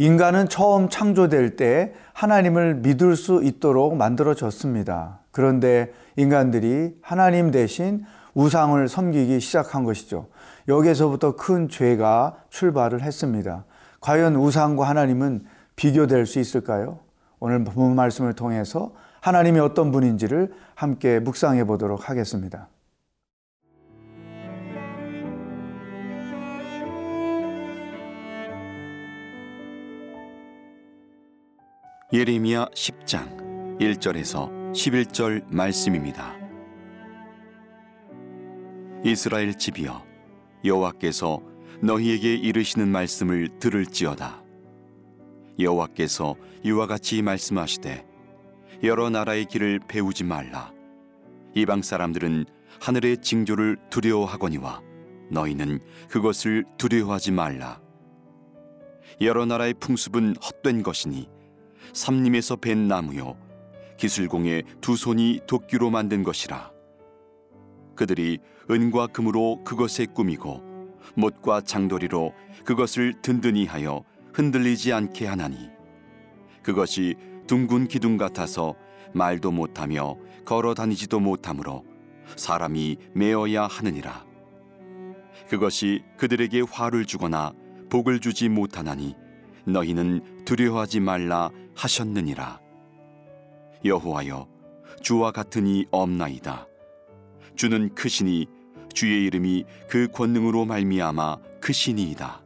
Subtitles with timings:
[0.00, 5.20] 인간은 처음 창조될 때 하나님을 믿을 수 있도록 만들어졌습니다.
[5.30, 10.28] 그런데 인간들이 하나님 대신 우상을 섬기기 시작한 것이죠.
[10.68, 13.66] 여기에서부터 큰 죄가 출발을 했습니다.
[14.00, 15.44] 과연 우상과 하나님은
[15.76, 17.00] 비교될 수 있을까요?
[17.38, 22.68] 오늘 본 말씀을 통해서 하나님이 어떤 분인지를 함께 묵상해 보도록 하겠습니다.
[32.12, 36.36] 예레미야 10장 1절에서 11절 말씀입니다.
[39.04, 40.04] 이스라엘 집이여
[40.64, 41.40] 여호와께서
[41.80, 44.42] 너희에게 이르시는 말씀을 들을지어다.
[45.60, 48.04] 여호와께서 이와 같이 말씀하시되
[48.82, 50.72] 여러 나라의 길을 배우지 말라.
[51.54, 52.44] 이방 사람들은
[52.80, 54.82] 하늘의 징조를 두려워하거니와
[55.30, 57.80] 너희는 그것을 두려워하지 말라.
[59.20, 61.28] 여러 나라의 풍습은 헛된 것이니
[61.92, 63.36] 삼림에서 벤 나무요
[63.96, 66.72] 기술공의 두 손이 도끼로 만든 것이라.
[67.94, 68.38] 그들이
[68.70, 70.62] 은과 금으로 그것에 꾸미고
[71.14, 72.32] 못과 장도리로
[72.64, 75.68] 그것을 든든히 하여 흔들리지 않게 하나니
[76.62, 78.74] 그것이 둥근 기둥 같아서
[79.12, 81.84] 말도 못하며 걸어 다니지도 못하므로
[82.36, 84.24] 사람이 메어야 하느니라.
[85.48, 87.52] 그것이 그들에게 화를 주거나
[87.90, 89.16] 복을 주지 못하나니
[89.72, 92.60] 너희는 두려워하지 말라 하셨느니라.
[93.84, 94.48] 여호와여
[95.02, 96.66] 주와 같으니 없나이다.
[97.56, 98.46] 주는 크시니
[98.92, 102.42] 주의 이름이 그 권능으로 말미암아 크시니이다.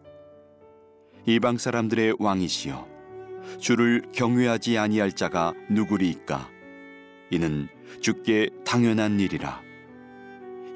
[1.27, 2.86] 이방 사람들의 왕이시여
[3.59, 6.48] 주를 경외하지 아니할 자가 누구리이까?
[7.31, 7.69] 이는
[8.00, 9.62] 주께 당연한 일이라.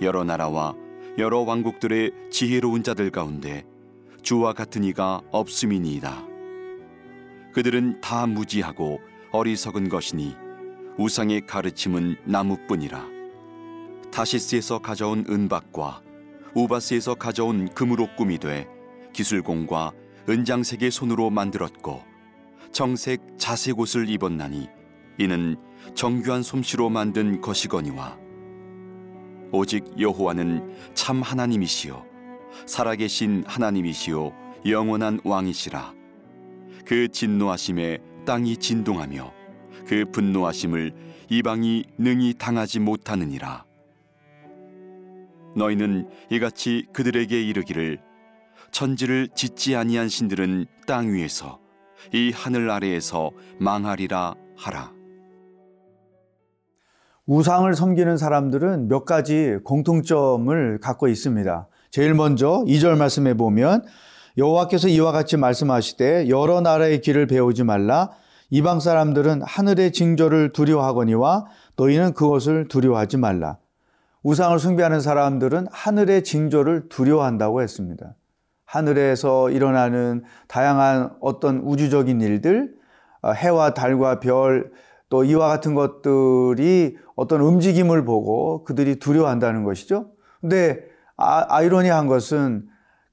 [0.01, 0.75] 여러 나라와
[1.19, 3.65] 여러 왕국들의 지혜로운 자들 가운데
[4.23, 6.28] 주와 같은 이가 없음이니이다
[7.59, 9.01] 그들은 다 무지하고
[9.33, 10.37] 어리석은 것이니
[10.97, 13.05] 우상의 가르침은 나무뿐이라.
[14.13, 16.01] 타시스에서 가져온 은박과
[16.55, 18.69] 우바스에서 가져온 금으로 꾸미 되
[19.13, 19.91] 기술공과
[20.29, 22.01] 은장색의 손으로 만들었고
[22.71, 24.69] 정색 자색 옷을 입었나니
[25.19, 25.57] 이는
[25.97, 28.17] 정교한 솜씨로 만든 것이거니와.
[29.51, 32.07] 오직 여호와는 참 하나님이시요
[32.67, 34.33] 살아계신 하나님이시요
[34.65, 35.98] 영원한 왕이시라
[36.89, 39.31] 그 진노하심에 땅이 진동하며
[39.87, 40.95] 그 분노하심을
[41.29, 43.67] 이방이 능히 당하지 못하느니라
[45.55, 47.99] 너희는 이같이 그들에게 이르기를
[48.71, 51.59] 천지를 짓지 아니한 신들은 땅 위에서
[52.15, 54.95] 이 하늘 아래에서 망하리라 하라
[57.27, 61.69] 우상을 섬기는 사람들은 몇 가지 공통점을 갖고 있습니다.
[61.91, 63.85] 제일 먼저 2절 말씀에 보면
[64.39, 68.11] 여호와께서 이와 같이 말씀하시되 여러 나라의 길을 배우지 말라
[68.51, 73.59] 이방 사람들은 하늘의 징조를 두려워하거니와 너희는 그것을 두려워하지 말라.
[74.23, 78.15] 우상을 숭배하는 사람들은 하늘의 징조를 두려워한다고 했습니다.
[78.65, 82.75] 하늘에서 일어나는 다양한 어떤 우주적인 일들,
[83.23, 84.71] 어, 해와 달과 별,
[85.09, 90.11] 또 이와 같은 것들이 어떤 움직임을 보고 그들이 두려워한다는 것이죠.
[90.41, 90.81] 근데
[91.17, 92.67] 아, 아이러니한 것은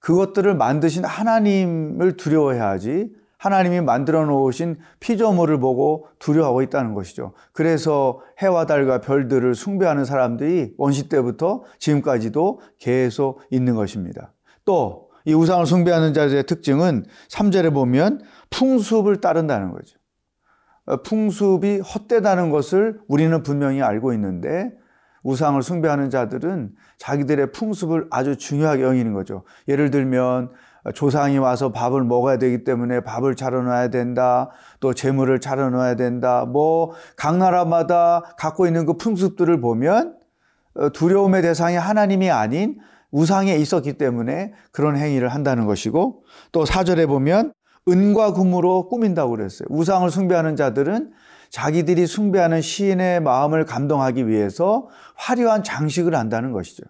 [0.06, 7.34] 그것들을 만드신 하나님을 두려워해야지 하나님이 만들어 놓으신 피조물을 보고 두려워하고 있다는 것이죠.
[7.54, 14.32] 그래서 해와 달과 별들을 숭배하는 사람들이 원시 때부터 지금까지도 계속 있는 것입니다.
[14.64, 19.98] 또 이 우상을 숭배하는 자들의 특징은 3절에 보면 풍습을 따른다는 거죠.
[21.04, 24.72] 풍습이 헛되다는 것을 우리는 분명히 알고 있는데
[25.26, 26.70] 우상을 숭배하는 자들은
[27.00, 29.44] 자기들의 풍습을 아주 중요하게 여기는 거죠.
[29.68, 30.52] 예를 들면
[30.94, 34.52] 조상이 와서 밥을 먹어야 되기 때문에 밥을 차려놔야 된다.
[34.80, 36.46] 또 재물을 차려놔야 된다.
[36.46, 40.16] 뭐 각 나라마다 갖고 있는 그 풍습들을 보면
[40.76, 42.78] 어, 두려움의 대상이 하나님이 아닌
[43.10, 47.54] 우상에 있었기 때문에 그런 행위를 한다는 것이고 또 사절에 보면
[47.88, 49.68] 은과 금으로 꾸민다고 그랬어요.
[49.72, 51.12] 우상을 숭배하는 자들은
[51.50, 56.84] 자기들이 숭배하는 시인의 마음을 감동하기 위해서 화려한 장식을 한다는 것이죠.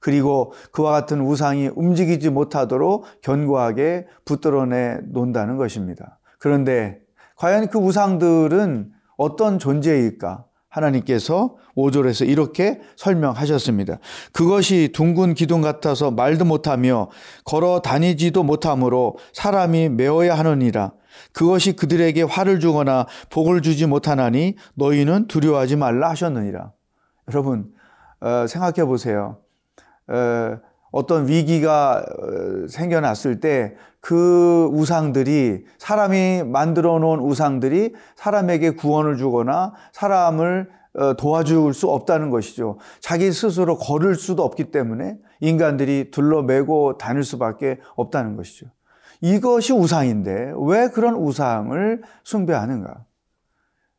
[0.00, 6.18] 그리고 그와 같은 우상이 움직이지 못하도록 견고하게 붙들어내 놓는다는 것입니다.
[6.38, 7.00] 그런데
[7.36, 10.44] 과연 그 우상들은 어떤 존재일까?
[10.68, 13.98] 하나님께서 5절에서 이렇게 설명하셨습니다.
[14.32, 17.08] 그것이 둥근 기둥 같아서 말도 못하며
[17.44, 20.92] 걸어 다니지도 못하므로 사람이 메어야 하느니라.
[21.32, 26.72] 그것이 그들에게 화를 주거나 복을 주지 못하나니 너희는 두려워하지 말라 하셨느니라.
[27.28, 27.72] 여러분
[28.20, 29.38] 어, 생각해 보세요.
[30.08, 30.58] 어,
[30.90, 40.70] 어떤 위기가 어, 생겨났을 때 그 우상들이 사람이 만들어 놓은 우상들이 사람에게 구원을 주거나 사람을
[40.94, 42.78] 어, 도와줄 수 없다는 것이죠.
[43.00, 48.66] 자기 스스로 걸을 수도 없기 때문에 인간들이 둘러매고 다닐 수밖에 없다는 것이죠.
[49.20, 53.04] 이것이 우상인데 왜 그런 우상을 숭배하는가?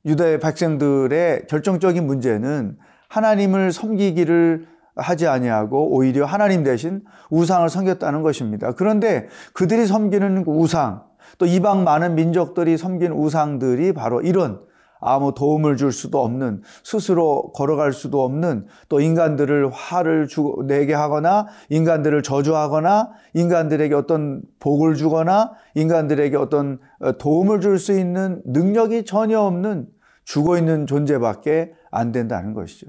[0.05, 2.77] 유대 백성들의 결정적인 문제는
[3.09, 8.71] 하나님을 섬기기를 하지 아니하고 오히려 하나님 대신 우상을 섬겼다는 것입니다.
[8.73, 11.03] 그런데 그들이 섬기는 그 우상,
[11.37, 14.61] 또 이방 많은 민족들이 섬긴 우상들이 바로 이런
[14.99, 21.47] 아무 도움을 줄 수도 없는 스스로 걸어갈 수도 없는 또 인간들을 화를 주, 내게 하거나
[21.69, 29.39] 인간들을 저주하거나 인간들에게 어떤 복을 주거나 인간들에게 어떤 어, 도움을 줄 수 있는 능력이 전혀
[29.39, 29.87] 없는
[30.25, 32.87] 죽어 있는 존재밖에 안 된다는 것이죠.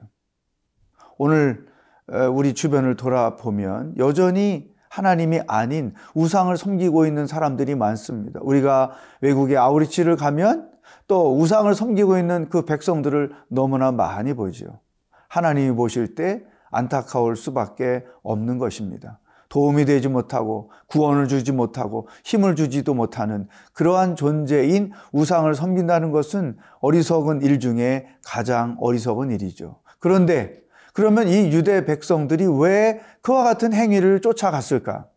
[1.17, 1.65] 오늘
[2.13, 8.41] 어, 우리 주변을 돌아보면 여전히 하나님이 아닌 우상을 섬기고 있는 사람들이 많습니다.
[8.43, 8.91] 우리가
[9.21, 10.70] 외국의 아우리치를 가면
[11.11, 14.79] 또 우상을 섬기고 있는 그 백성들을 너무나 많이 보죠.
[15.27, 19.19] 하나님이 보실 때 안타까울 수밖에 없는 것입니다.
[19.49, 27.43] 도움이 되지 못하고 구원을 주지 못하고 힘을 주지도 못하는 그러한 존재인 우상을 섬긴다는 것은 어리석은
[27.43, 29.81] 일 중에 가장 어리석은 일이죠.
[29.99, 30.61] 그런데
[30.95, 35.09] 그러면 이 유대 백성들이 왜 그와 같은 행위를 쫓아갔을까?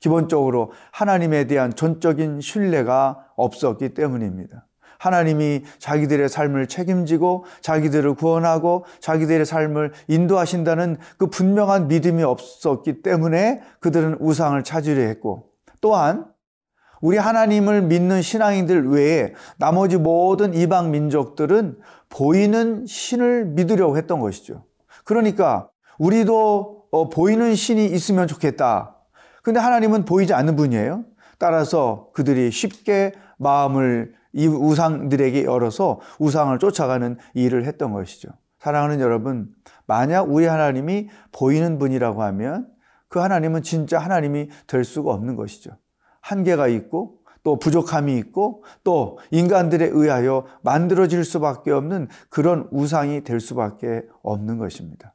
[0.00, 4.64] 기본적으로 하나님에 대한 전적인 신뢰가 없었기 때문입니다.
[5.00, 14.18] 하나님이 자기들의 삶을 책임지고 자기들을 구원하고 자기들의 삶을 인도하신다는 그 분명한 믿음이 없었기 때문에 그들은
[14.20, 15.48] 우상을 찾으려 했고
[15.80, 16.26] 또한
[17.00, 21.78] 우리 하나님을 믿는 신앙인들 외에 나머지 모든 이방 민족들은
[22.10, 24.64] 보이는 신을 믿으려고 했던 것이죠.
[25.04, 28.96] 그러니까 우리도 어, 보이는 신이 있으면 좋겠다.
[29.42, 31.04] 근데 하나님은 보이지 않는 분이에요.
[31.38, 38.28] 따라서 그들이 쉽게 마음을 이 우상들에게 열어서 우상을 쫓아가는 일을 했던 것이죠.
[38.58, 39.48] 사랑하는 여러분,
[39.86, 42.68] 만약 우리 하나님이 보이는 분이라고 하면
[43.08, 45.70] 그 하나님은 진짜 하나님이 될 수가 없는 것이죠.
[46.20, 54.02] 한계가 있고 또 부족함이 있고 또 인간들에 의하여 만들어질 수밖에 없는 그런 우상이 될 수밖에
[54.22, 55.14] 없는 것입니다.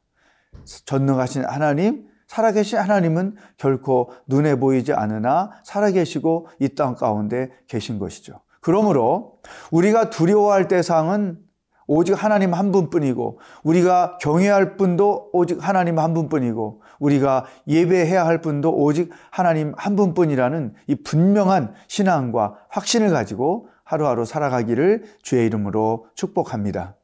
[0.84, 8.40] 전능하신 하나님, 살아계신 하나님은 결코 눈에 보이지 않으나 살아계시고 이 땅 가운데 계신 것이죠.
[8.66, 9.38] 그러므로
[9.70, 11.38] 우리가 두려워할 대상은
[11.86, 18.74] 오직 하나님 한 분뿐이고 우리가 경외할 분도 오직 하나님 한 분뿐이고 우리가 예배해야 할 분도
[18.74, 26.96] 오직 하나님 한 분뿐이라는 이 분명한 신앙과 확신을 가지고 하루하루 살아가기를 주의 이름으로 축복합니다.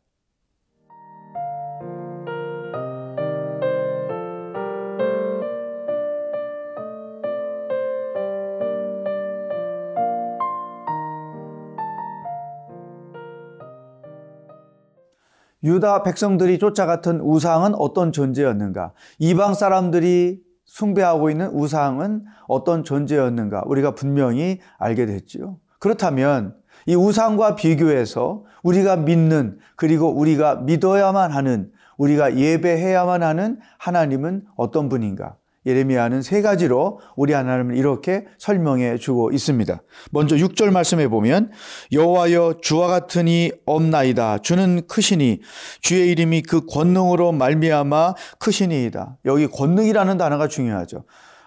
[15.64, 18.92] 유다 백성들이 쫓아갔던 우상은 어떤 존재였는가?
[19.18, 23.62] 이방 사람들이 숭배하고 있는 우상은 어떤 존재였는가?
[23.66, 25.58] 우리가 분명히 알게 됐지요.
[25.78, 26.54] 그렇다면
[26.86, 35.36] 이 우상과 비교해서 우리가 믿는 그리고 우리가 믿어야만 하는 우리가 예배해야만 하는 하나님은 어떤 분인가?
[35.66, 39.82] 예레미야는 세 가지로 우리 하나님을 이렇게 설명해 주고 있습니다.
[40.10, 41.50] 먼저 6절 말씀해 보면
[41.92, 44.38] 여호와여 주와 같으니 없나이다.
[44.38, 45.40] 주는 크시니
[45.80, 49.18] 주의 이름이 그 권능으로 말미암아 크시니이다.
[49.24, 51.04] 여기 권능이라는 단어가 중요하죠.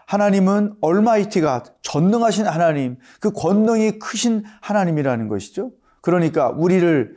[0.08, 5.72] 하나님은 얼마이티가 전능하신 하나님, 그 권능이 크신 하나님이라는 것이죠.
[6.06, 7.16] 그러니까 우리를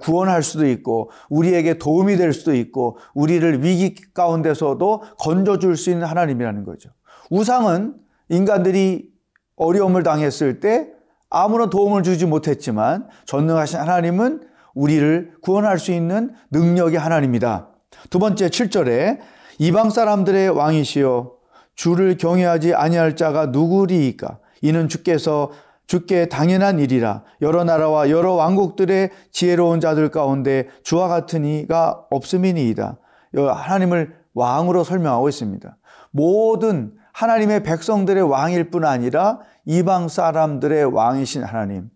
[0.00, 6.64] 구원할 수도 있고 우리에게 도움이 될 수도 있고 우리를 위기 가운데서도 건져줄 수 있는 하나님이라는
[6.64, 6.90] 거죠.
[7.30, 7.94] 우상은
[8.28, 9.08] 인간들이
[9.54, 10.88] 어려움을 당했을 때
[11.30, 14.42] 아무런 도움을 주지 못했지만 전능하신 하나님은
[14.74, 17.68] 우리를 구원할 수 있는 능력의 하나님이다.
[18.10, 19.20] 두 번째 7절에
[19.60, 21.32] 이방 사람들의 왕이시여
[21.76, 25.52] 주를 경외하지 아니할 자가 누구리이까 이는 주께서
[25.86, 32.98] 주께 당연한 일이라 여러 나라와 여러 왕국들의 지혜로운 자들 가운데 주와 같은 이가 없음이니이다.
[33.34, 35.76] 하나님을 왕으로 설명하고 있습니다.
[36.10, 41.90] 모든 하나님의 백성들의 왕일 뿐 아니라 이방 사람들의 왕이신 하나님.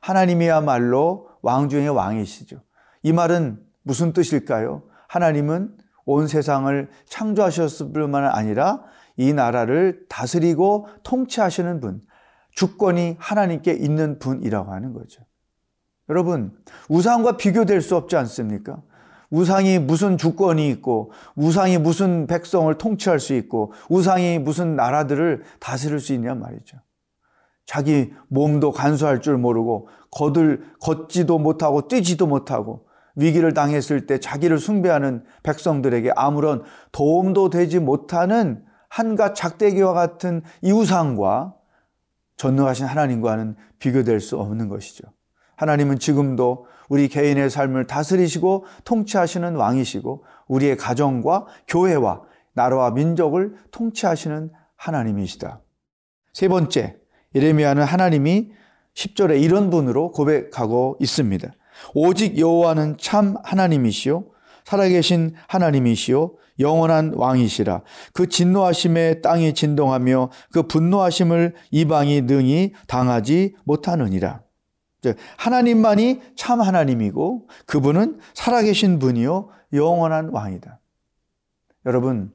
[0.00, 2.62] 하나님이야말로 왕 중의 왕이시죠.
[3.02, 4.82] 이 말은 무슨 뜻일까요?
[5.08, 8.82] 하나님은 온 세상을 창조하셨을 뿐만 아니라
[9.16, 12.00] 이 나라를 다스리고 통치하시는 분,
[12.52, 15.22] 주권이 하나님께 있는 분이라고 하는 거죠.
[16.08, 16.52] 여러분,
[16.88, 18.82] 우상과 비교될 수 없지 않습니까?
[19.30, 26.12] 우상이 무슨 주권이 있고, 우상이 무슨 백성을 통치할 수 있고, 우상이 무슨 나라들을 다스릴 수
[26.12, 26.78] 있냔 말이죠.
[27.64, 35.22] 자기 몸도 간수할 줄 모르고, 거들, 걷지도 못하고, 뛰지도 못하고, 위기를 당했을 때 자기를 숭배하는
[35.44, 41.54] 백성들에게 아무런 도움도 되지 못하는 한갓 작대기와 같은 이 우상과
[42.40, 45.04] 전능하신 하나님과는 비교될 수 없는 것이죠.
[45.56, 52.22] 하나님은 지금도 우리 개인의 삶을 다스리시고 통치하시는 왕이시고 우리의 가정과 교회와
[52.54, 55.60] 나라와 민족을 통치하시는 하나님이시다.
[56.32, 56.96] 세 번째,
[57.34, 58.52] 예레미야는 하나님이
[58.94, 61.46] 10절에 이런 분으로 고백하고 있습니다.
[61.94, 64.24] 오직 여호와는 참 하나님이시요
[64.64, 67.82] 살아계신 하나님이시요 영원한 왕이시라.
[68.12, 74.42] 그 진노하심에 땅이 진동하며 그 분노하심을 이방이 능히 당하지 못하느니라.
[75.38, 80.78] 하나님만이 참 하나님이고 그분은 살아계신 분이요 영원한 왕이다.
[81.86, 82.32] 여러분,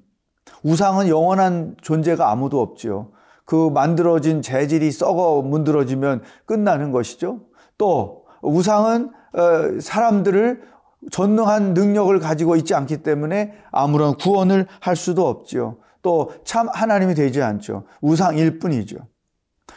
[0.64, 3.12] 우상은 영원한 존재가 아무도 없지요.
[3.46, 7.42] 그 만들어진 재질이 썩어 문드러지면 끝나는 것이죠.
[7.78, 10.64] 또 우상은 어, 사람들을
[11.12, 15.78] 전능한 능력을 가지고 있지 않기 때문에 아무런 구원을 할 수도 없지요.
[16.02, 17.86] 또 참 하나님이 되지 않죠.
[18.02, 18.98] 우상일 뿐이죠.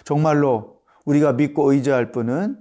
[0.04, 2.58] 정말로 우리가 믿고 의지할 분은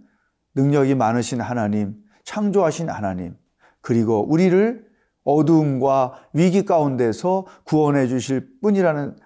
[0.55, 3.35] 능력이 많으신 하나님, 창조하신 하나님,
[3.81, 4.85] 그리고 우리를
[5.25, 9.17] 어두움과 위기 가운데서 구원해 주실 뿐이라는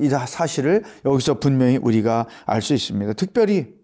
[0.00, 3.12] 이 사실을 여기서 분명히 우리가 알 수 있습니다.
[3.14, 3.74] 특별히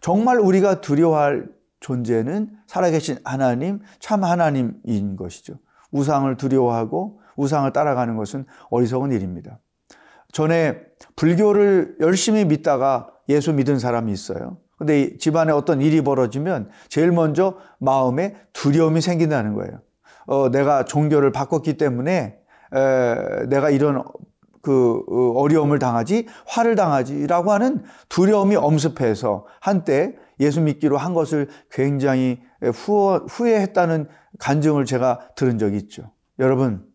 [0.00, 1.48] 정말 우리가 두려워할
[1.80, 5.54] 존재는 살아계신 하나님, 참 하나님인 것이죠.
[5.90, 9.58] 우상을 두려워하고 우상을 따라가는 것은 어리석은 일입니다.
[10.32, 10.80] 전에
[11.16, 14.58] 불교를 열심히 믿다가 예수 믿은 사람이 있어요.
[14.78, 19.80] 근데 집안에 어떤 일이 벌어지면 제일 먼저 마음에 두려움이 생긴다는 거예요.
[20.26, 22.38] 어, 내가 종교를 바꿨기 때문에
[22.72, 24.04] 에, 내가 이런
[24.62, 32.40] 그 어, 어려움을 당하지 화를 당하지라고 하는 두려움이 엄습해서 한때 예수 믿기로 한 것을 굉장히
[33.28, 36.12] 후회했다는 간증을 제가 들은 적이 있죠.
[36.38, 36.88] 여러분,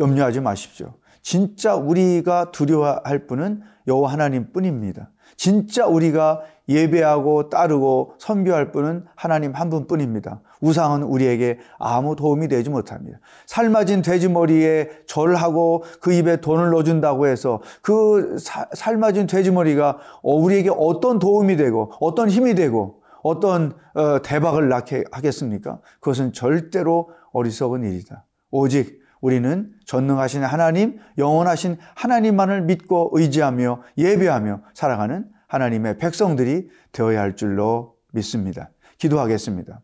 [0.00, 0.94] 염려하지 마십시오.
[1.22, 5.10] 진짜 우리가 두려워할 분은 여호와 하나님 뿐입니다.
[5.36, 10.40] 진짜 우리가 예배하고 따르고 선교할 분은 하나님 한 분뿐입니다.
[10.60, 13.18] 우상은 우리에게 아무 도움이 되지 못합니다.
[13.46, 20.70] 삶아진 돼지 머리에 절하고 그 입에 돈을 넣어준다고 해서 그 사, 삶아진 돼지 머리가 우리에게
[20.76, 25.80] 어떤 도움이 되고 어떤 힘이 되고 어떤 어, 대박을 낳게 하겠습니까?
[26.00, 28.24] 그것은 절대로 어리석은 일이다.
[28.50, 37.96] 오직 우리는 전능하신 하나님, 영원하신 하나님만을 믿고 의지하며 예배하며 살아가는 하나님의 백성들이 되어야 할 줄로
[38.12, 38.70] 믿습니다.
[38.98, 39.80] 기도하겠습니다.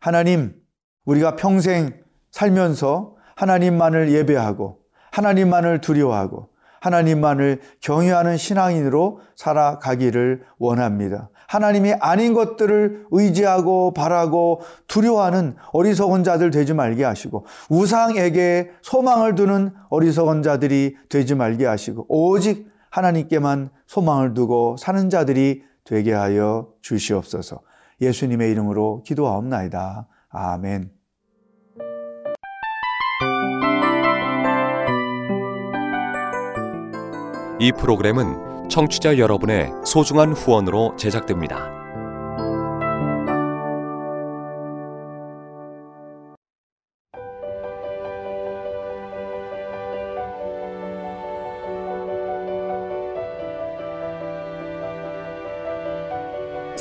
[0.00, 0.54] 하나님,
[1.04, 4.80] 우리가 평생 살면서 하나님만을 예배하고
[5.10, 6.48] 하나님만을 두려워하고
[6.80, 11.30] 하나님만을 경외하는 신앙인으로 살아가기를 원합니다.
[11.46, 20.42] 하나님이 아닌 것들을 의지하고 바라고 두려워하는 어리석은 자들 되지 말게 하시고 우상에게 소망을 두는 어리석은
[20.42, 27.60] 자들이 되지 말게 하시고 오직 하나님께만 소망을 두고 사는 자들이 되게 하여 주시옵소서.
[28.00, 30.06] 예수님의 이름으로 기도하옵나이다.
[30.28, 30.90] 아멘.
[37.58, 41.81] 이 프로그램은 청취자 여러분의 소중한 후원으로 제작됩니다.